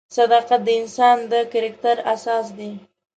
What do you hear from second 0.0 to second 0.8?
صداقت د